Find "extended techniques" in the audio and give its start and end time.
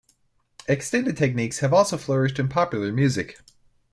0.67-1.59